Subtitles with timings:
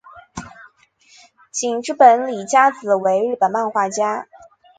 [1.61, 4.25] 井之本理佳子为日本漫画家。